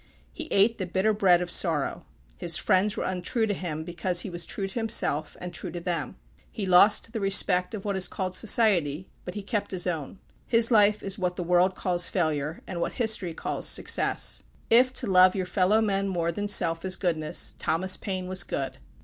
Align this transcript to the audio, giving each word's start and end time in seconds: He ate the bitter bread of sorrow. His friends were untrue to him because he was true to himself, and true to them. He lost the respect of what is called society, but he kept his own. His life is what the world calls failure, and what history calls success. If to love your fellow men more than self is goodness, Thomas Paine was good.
He 0.33 0.45
ate 0.47 0.79
the 0.79 0.87
bitter 0.87 1.13
bread 1.13 1.43
of 1.43 1.51
sorrow. 1.51 2.07
His 2.35 2.57
friends 2.57 2.97
were 2.97 3.03
untrue 3.03 3.45
to 3.45 3.53
him 3.53 3.83
because 3.83 4.21
he 4.21 4.31
was 4.31 4.47
true 4.47 4.67
to 4.67 4.73
himself, 4.73 5.37
and 5.39 5.53
true 5.53 5.69
to 5.69 5.79
them. 5.79 6.15
He 6.49 6.65
lost 6.65 7.13
the 7.13 7.19
respect 7.19 7.75
of 7.75 7.85
what 7.85 7.95
is 7.95 8.07
called 8.07 8.33
society, 8.33 9.09
but 9.25 9.35
he 9.35 9.43
kept 9.43 9.69
his 9.69 9.85
own. 9.85 10.17
His 10.47 10.71
life 10.71 11.03
is 11.03 11.19
what 11.19 11.35
the 11.35 11.43
world 11.43 11.75
calls 11.75 12.07
failure, 12.07 12.61
and 12.65 12.81
what 12.81 12.93
history 12.93 13.35
calls 13.35 13.69
success. 13.69 14.41
If 14.71 14.91
to 14.93 15.05
love 15.05 15.35
your 15.35 15.45
fellow 15.45 15.81
men 15.81 16.07
more 16.07 16.31
than 16.31 16.47
self 16.47 16.83
is 16.83 16.95
goodness, 16.95 17.53
Thomas 17.59 17.95
Paine 17.95 18.27
was 18.27 18.41
good. 18.43 18.79